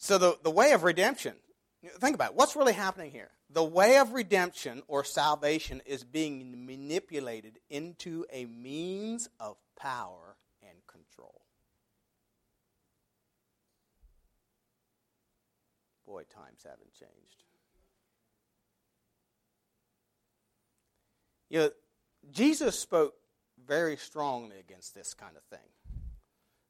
[0.04, 1.34] So, the, the way of redemption,
[2.00, 2.36] think about it.
[2.36, 3.30] What's really happening here?
[3.50, 10.78] The way of redemption or salvation is being manipulated into a means of power and
[10.88, 11.44] control.
[16.14, 17.44] Boy, times haven't changed.
[21.50, 21.70] You know,
[22.32, 23.16] Jesus spoke
[23.66, 25.68] very strongly against this kind of thing.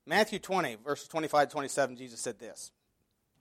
[0.06, 2.72] Matthew 20, verses 25 to 27, Jesus said this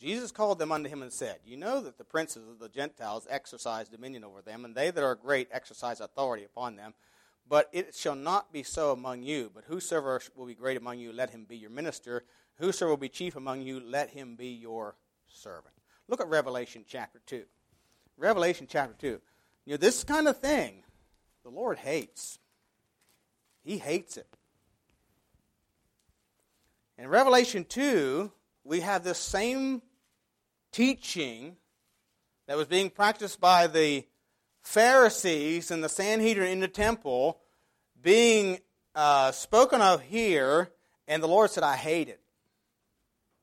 [0.00, 3.28] Jesus called them unto him and said, You know that the princes of the Gentiles
[3.30, 6.94] exercise dominion over them, and they that are great exercise authority upon them.
[7.48, 9.52] But it shall not be so among you.
[9.54, 12.24] But whosoever will be great among you, let him be your minister.
[12.56, 14.96] Whosoever will be chief among you, let him be your
[15.28, 15.81] servant.
[16.08, 17.44] Look at Revelation chapter 2.
[18.16, 19.20] Revelation chapter 2.
[19.64, 20.82] You know, this kind of thing,
[21.44, 22.38] the Lord hates.
[23.64, 24.26] He hates it.
[26.98, 28.30] In Revelation 2,
[28.64, 29.82] we have this same
[30.72, 31.56] teaching
[32.46, 34.04] that was being practiced by the
[34.62, 37.40] Pharisees and the Sanhedrin in the temple
[38.00, 38.58] being
[38.94, 40.70] uh, spoken of here,
[41.08, 42.20] and the Lord said, I hate it.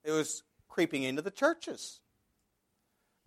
[0.04, 2.02] It was creeping into the churches.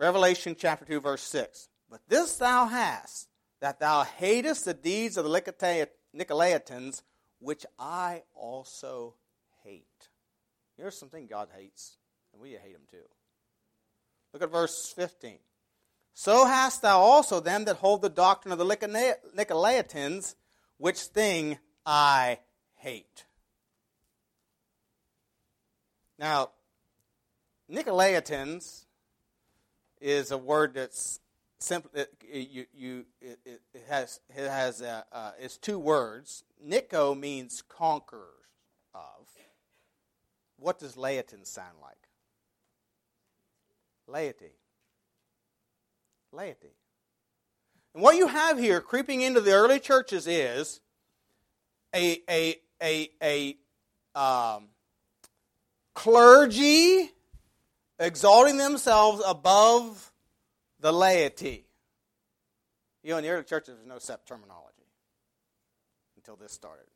[0.03, 1.69] Revelation chapter 2, verse 6.
[1.89, 3.29] But this thou hast,
[3.61, 5.31] that thou hatest the deeds of the
[6.13, 7.03] Nicolaitans,
[7.39, 9.15] which I also
[9.63, 10.09] hate.
[10.77, 11.99] Here's something God hates,
[12.33, 13.05] and we hate him too.
[14.33, 15.39] Look at verse 15.
[16.15, 18.65] So hast thou also them that hold the doctrine of the
[19.37, 20.35] Nicolaitans,
[20.79, 22.41] which thing I
[22.75, 23.25] hate.
[26.19, 26.51] Now,
[27.71, 28.87] Nicolaitans
[30.03, 31.21] is a word that's
[31.61, 31.91] simple.
[31.95, 36.45] It, you, you, it, it has it has uh, uh, it's two words.
[36.63, 38.27] Nico means conquerors
[38.95, 39.27] of.
[40.59, 41.97] What does Laotin sound like?
[44.07, 44.53] Laity.
[46.33, 46.77] Laity.
[47.95, 50.81] And what you have here creeping into the early churches is
[51.95, 53.57] a, a, a, a
[54.19, 54.69] um,
[55.95, 57.11] clergy
[58.03, 60.13] exalting themselves above
[60.81, 61.67] the laity.
[63.03, 64.87] You know, in the early churches, was no set terminology
[66.17, 66.87] until this started.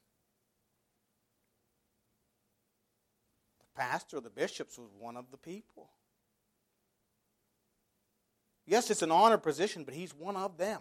[3.58, 5.90] The pastor, the bishops, was one of the people.
[8.66, 10.80] Yes, it's an honor position, but he's one of them.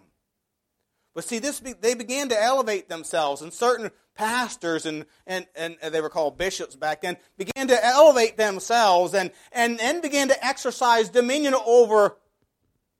[1.14, 6.02] But see, this they began to elevate themselves, and certain pastors and, and, and they
[6.02, 11.10] were called bishops back then began to elevate themselves and, and then began to exercise
[11.10, 12.18] dominion over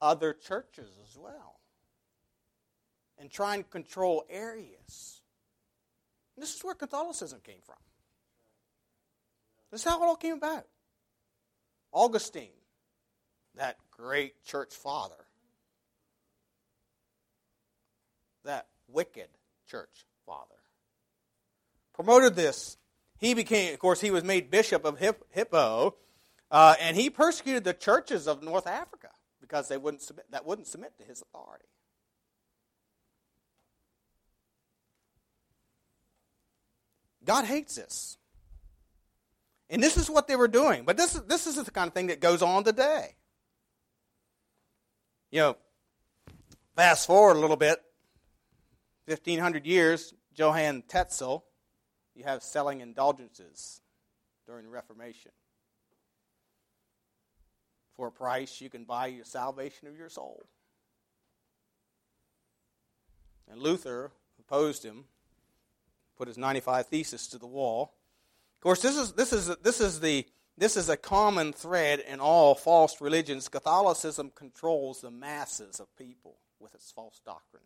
[0.02, 1.60] other churches as well
[3.18, 5.22] and try and control areas.
[6.36, 7.76] And this is where Catholicism came from.
[9.72, 10.68] This is how it all came about.
[11.92, 12.50] Augustine,
[13.56, 15.16] that great church father,
[18.44, 19.30] that wicked
[19.70, 20.56] church father,
[21.96, 22.78] promoted this.
[23.18, 25.96] He became, of course, he was made bishop of Hippo,
[26.52, 30.68] uh, and he persecuted the churches of North Africa because they wouldn't submit, that wouldn't
[30.68, 31.66] submit to his authority.
[37.24, 38.18] God hates this.
[39.70, 40.84] And this is what they were doing.
[40.86, 43.16] But this, this is the kind of thing that goes on today.
[45.32, 45.58] You know,
[46.76, 47.80] fast forward a little bit,
[49.06, 51.46] 1500 years, Johann Tetzel,
[52.16, 53.82] you have selling indulgences
[54.46, 55.32] during the Reformation.
[57.96, 60.46] For a price, you can buy your salvation of your soul.
[63.50, 65.06] And Luther opposed him,
[66.18, 67.94] put his 95 Thesis to the wall.
[68.58, 70.26] Of course, this is, this is, this is the
[70.58, 73.50] this is a common thread in all false religions.
[73.50, 77.64] Catholicism controls the masses of people with its false doctrine.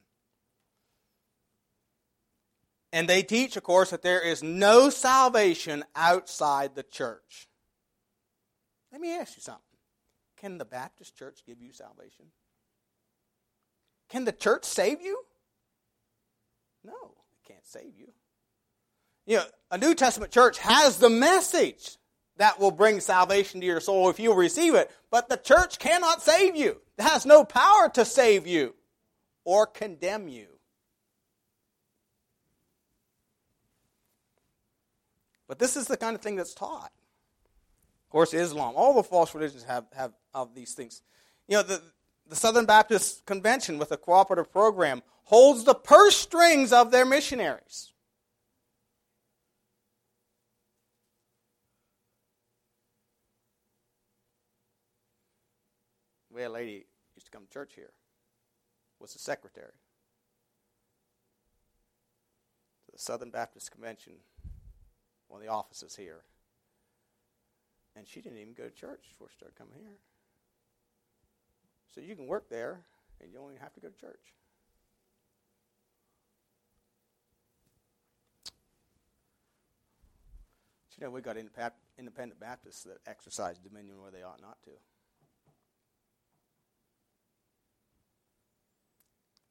[2.92, 7.48] And they teach, of course, that there is no salvation outside the church.
[8.92, 9.64] Let me ask you something.
[10.38, 12.26] Can the Baptist church give you salvation?
[14.10, 15.22] Can the church save you?
[16.84, 18.12] No, it can't save you.
[19.28, 21.98] You know, a New Testament church has the message
[22.38, 26.22] that will bring salvation to your soul if you'll receive it, but the church cannot
[26.22, 26.82] save you.
[26.98, 28.74] It has no power to save you
[29.44, 30.48] or condemn you.
[35.50, 36.91] But this is the kind of thing that's taught.
[38.06, 41.02] Of course, Islam, all the false religions have, have of these things.
[41.47, 41.82] You know, the,
[42.28, 47.91] the Southern Baptist Convention with a cooperative program holds the purse strings of their missionaries.
[56.32, 56.86] We had a lady
[57.16, 57.91] used to come to church here,
[59.00, 59.74] was the secretary.
[62.93, 64.14] The Southern Baptist Convention,
[65.30, 66.23] one of the offices here.
[67.95, 69.97] And she didn't even go to church before she started coming here.
[71.95, 72.82] So you can work there
[73.21, 74.34] and you don't even have to go to church.
[80.99, 84.71] you know, we've got independent Baptists that exercise dominion where they ought not to.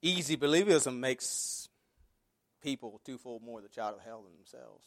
[0.02, 1.68] Easy believism makes
[2.62, 4.84] people twofold more the child of hell than themselves.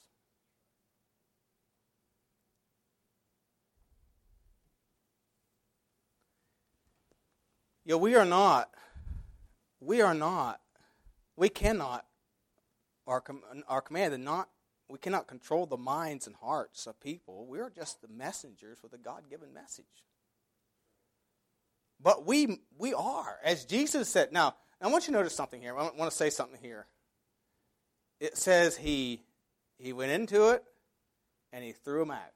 [7.85, 8.69] You know, we are not,
[9.79, 10.59] we are not,
[11.35, 12.05] we cannot,
[13.07, 13.23] our,
[13.67, 14.49] our command is not,
[14.87, 17.47] we cannot control the minds and hearts of people.
[17.47, 19.85] We are just the messengers with a God given message.
[21.99, 24.31] But we, we are, as Jesus said.
[24.31, 25.77] Now, I want you to notice something here.
[25.77, 26.87] I want to say something here.
[28.19, 29.23] It says he,
[29.77, 30.63] he went into it
[31.53, 32.33] and he threw them out.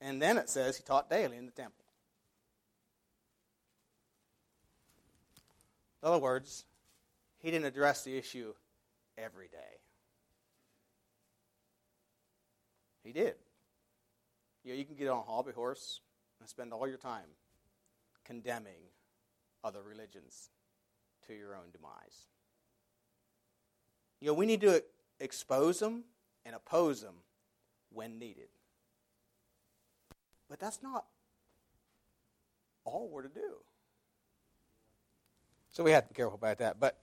[0.00, 1.79] And then it says he taught daily in the temple.
[6.02, 6.64] In other words,
[7.38, 8.54] he didn't address the issue
[9.18, 9.78] every day.
[13.04, 13.34] He did.
[14.64, 16.00] You, know, you can get on a hobby horse
[16.38, 17.26] and spend all your time
[18.24, 18.80] condemning
[19.64, 20.50] other religions
[21.26, 22.26] to your own demise.
[24.20, 24.82] You know, we need to
[25.18, 26.04] expose them
[26.44, 27.14] and oppose them
[27.90, 28.48] when needed.
[30.48, 31.06] But that's not
[32.84, 33.56] all we're to do.
[35.72, 36.80] So we have to be careful about that.
[36.80, 36.98] But,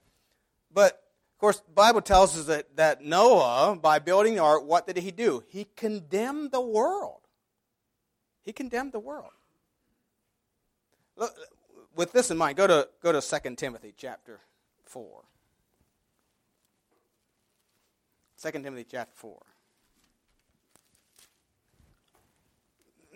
[0.74, 4.88] but of course, the Bible tells us that, that Noah, by building the ark, what
[4.88, 5.44] did he do?
[5.48, 7.22] He condemned the world.
[8.44, 9.32] He condemned the world.
[11.16, 11.34] Look,
[11.96, 14.40] with this in mind, go to, go to 2 Timothy chapter
[14.86, 15.24] 4.
[18.42, 19.46] 2 Timothy chapter 4.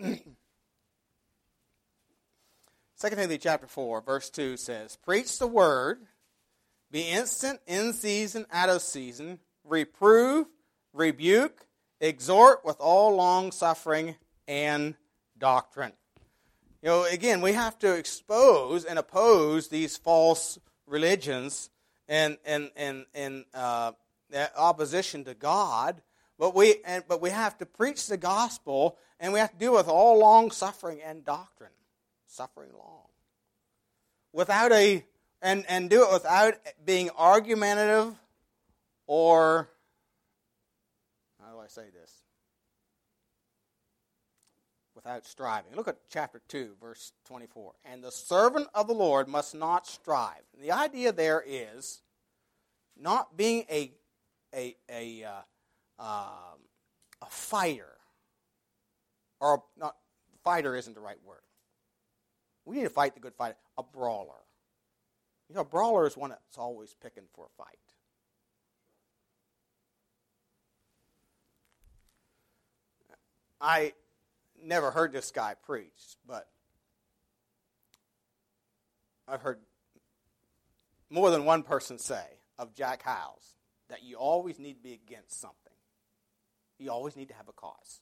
[3.01, 6.01] 2 Timothy chapter 4, verse 2 says, Preach the word,
[6.91, 10.45] be instant in season, out of season, reprove,
[10.93, 11.65] rebuke,
[11.99, 14.93] exhort with all long suffering and
[15.35, 15.93] doctrine.
[16.83, 21.71] You know, again, we have to expose and oppose these false religions
[22.07, 23.93] and and and and uh,
[24.55, 26.03] opposition to God.
[26.37, 29.73] But we and, but we have to preach the gospel, and we have to deal
[29.73, 31.71] with all long suffering and doctrine
[32.31, 33.07] suffering long.
[34.33, 35.05] Without a
[35.41, 36.55] and, and do it without
[36.85, 38.13] being argumentative
[39.07, 39.69] or
[41.43, 42.13] how do I say this?
[44.95, 45.75] Without striving.
[45.75, 47.73] Look at chapter 2, verse 24.
[47.85, 50.43] And the servant of the Lord must not strive.
[50.53, 52.01] And the idea there is
[52.95, 53.91] not being a,
[54.53, 55.41] a, a, uh,
[55.99, 56.59] um,
[57.21, 57.97] a fighter.
[59.39, 59.95] Or not,
[60.43, 61.41] fighter isn't the right word.
[62.65, 63.55] We need to fight the good fight.
[63.77, 64.33] A brawler.
[65.49, 67.77] You know, a brawler is one that's always picking for a fight.
[73.59, 73.93] I
[74.63, 76.47] never heard this guy preach, but
[79.27, 79.59] I've heard
[81.09, 82.23] more than one person say
[82.57, 83.55] of Jack Hyles
[83.89, 85.57] that you always need to be against something.
[86.79, 88.01] You always need to have a cause,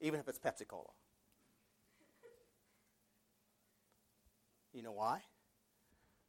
[0.00, 0.84] even if it's Pepsi Cola.
[4.78, 5.22] You know why?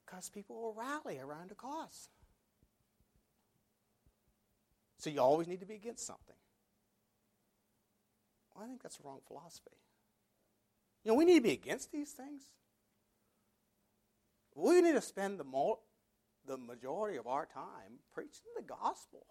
[0.03, 2.09] Because people will rally around a cause.
[4.97, 6.35] So you always need to be against something.
[8.55, 9.77] Well, I think that's a wrong philosophy.
[11.03, 12.41] You know, we need to be against these things.
[14.55, 15.81] We need to spend the mo-
[16.47, 19.27] the majority of our time preaching the gospel.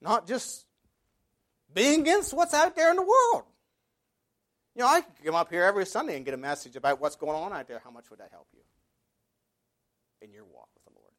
[0.00, 0.67] Not just
[1.78, 3.44] being against what's out there in the world.
[4.74, 7.14] You know, I could come up here every Sunday and get a message about what's
[7.14, 7.80] going on out there.
[7.84, 8.60] How much would that help you
[10.20, 11.12] in your walk with the Lord?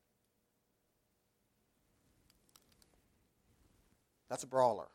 [4.30, 4.88] That's a brawler.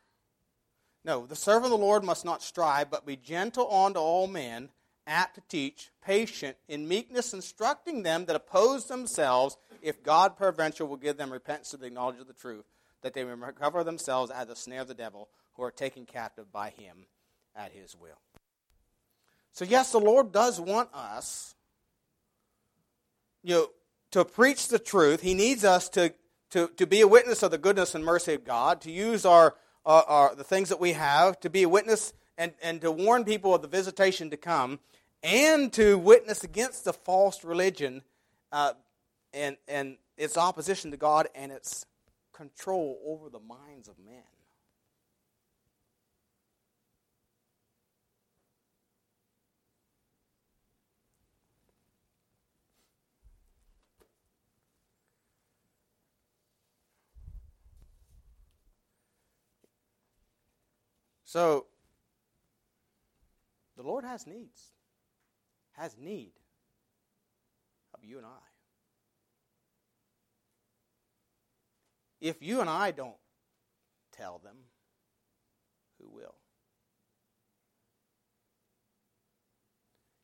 [1.03, 4.69] No, the servant of the Lord must not strive, but be gentle unto all men,
[5.07, 10.99] apt to teach, patient, in meekness, instructing them that oppose themselves, if God peradventure will
[10.99, 12.67] give them repentance to the knowledge of the truth,
[13.01, 16.07] that they may recover themselves out of the snare of the devil, who are taken
[16.07, 17.07] captive by him
[17.55, 18.19] at his will.
[19.53, 21.55] So, yes, the Lord does want us
[23.43, 23.71] you know,
[24.11, 25.21] to preach the truth.
[25.21, 26.13] He needs us to,
[26.51, 29.55] to, to be a witness of the goodness and mercy of God, to use our,
[29.87, 33.25] uh, our, the things that we have, to be a witness and, and to warn
[33.25, 34.81] people of the visitation to come,
[35.23, 38.03] and to witness against the false religion
[38.51, 38.73] uh,
[39.33, 41.87] and, and its opposition to God and its
[42.33, 44.23] control over the minds of men.
[61.35, 61.67] So,
[63.77, 64.71] the Lord has needs,
[65.73, 66.31] has need
[67.93, 68.45] of you and I.
[72.21, 73.17] If you and I don't
[74.17, 74.55] tell them,
[76.01, 76.37] who will?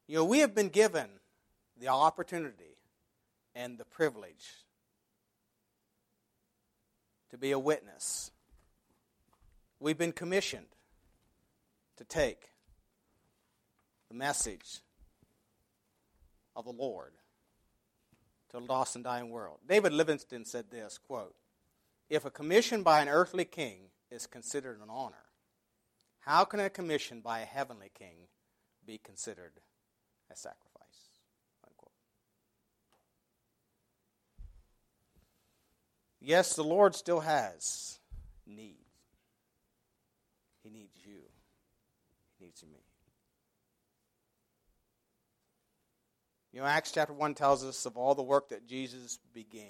[0.06, 1.08] You know, we have been given
[1.76, 2.76] the opportunity
[3.56, 4.48] and the privilege
[7.30, 8.30] to be a witness.
[9.80, 10.66] We've been commissioned
[12.00, 12.48] to take
[14.08, 14.80] the message
[16.56, 17.12] of the Lord
[18.48, 19.58] to a lost and dying world.
[19.68, 21.34] David Livingstone said this, quote,
[22.08, 25.26] If a commission by an earthly king is considered an honor,
[26.20, 28.28] how can a commission by a heavenly king
[28.86, 29.60] be considered
[30.32, 31.20] a sacrifice?
[31.66, 31.92] Unquote.
[36.18, 37.98] Yes, the Lord still has
[38.46, 38.78] needs.
[40.62, 41.24] He needs you
[42.40, 42.78] needs me.
[46.52, 49.62] You know, Acts chapter 1 tells us of all the work that Jesus began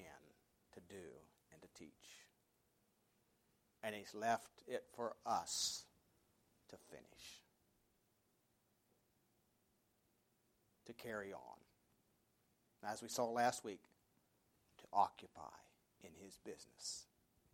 [0.73, 1.03] to do
[1.53, 1.91] and to teach.
[3.83, 5.85] And he's left it for us
[6.71, 7.43] to finish,
[10.87, 11.41] to carry on.
[12.83, 13.83] As we saw last week,
[14.79, 15.43] to occupy
[16.03, 17.05] in his business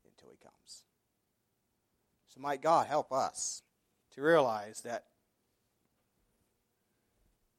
[0.04, 0.84] until he comes.
[2.32, 3.62] So, might God help us
[4.14, 5.04] to realize that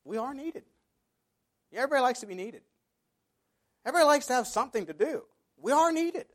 [0.05, 0.63] we are needed.
[1.73, 2.61] Everybody likes to be needed.
[3.85, 5.23] Everybody likes to have something to do.
[5.57, 6.25] We are needed.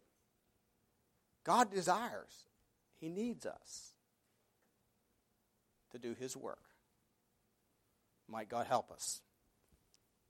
[1.45, 2.45] God desires,
[3.01, 3.95] He needs us
[5.91, 6.63] to do His work.
[8.29, 9.21] Might God help us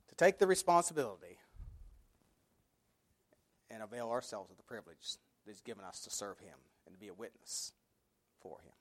[0.09, 1.39] to take the responsibility
[3.71, 6.99] and avail ourselves of the privilege that He's given us to serve Him and to
[6.99, 7.73] be a witness
[8.41, 8.73] for Him.